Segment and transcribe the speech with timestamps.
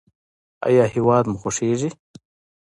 [0.67, 1.89] ایا هیواد مو خوښیږي؟